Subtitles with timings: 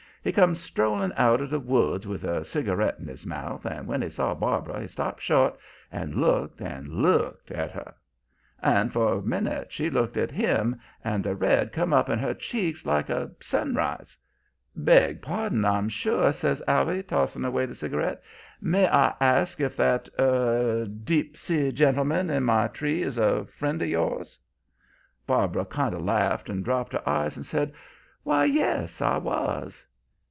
[0.23, 4.03] He come strolling out of the woods with a cigarette in his mouth, and when
[4.03, 5.57] he saw Barbara he stopped short
[5.91, 7.95] and looked and looked at her.
[8.61, 12.35] And for a minute she looked at him, and the red come up in her
[12.35, 14.15] cheeks like a sunrise.
[14.75, 18.21] "'Beg pardon, I'm sure,' says Allie, tossing away the cigarette.
[18.61, 23.81] 'May I ask if that er deep sea gentleman in my tree is a friend
[23.81, 24.37] of yours?'
[25.25, 27.73] "Barbara kind of laughed and dropped her eyes, and said
[28.21, 29.83] why, yes, I was.